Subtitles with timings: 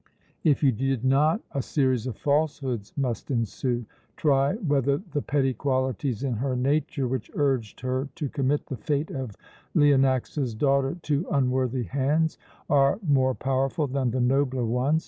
[0.43, 3.85] "If you did not, a series of falsehoods must ensue.
[4.17, 9.11] Try whether the petty qualities in her nature, which urged her to commit the fate
[9.11, 9.35] of
[9.75, 14.99] Leonax's daughter to unworthy hands, are more powerful than the nobler ones.